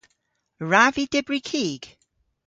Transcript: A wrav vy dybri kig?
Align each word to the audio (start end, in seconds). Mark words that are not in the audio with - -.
A 0.61 0.63
wrav 0.69 0.93
vy 0.95 1.05
dybri 1.11 1.39
kig? 1.49 1.81